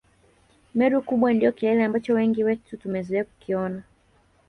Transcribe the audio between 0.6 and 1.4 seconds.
Meru kubwa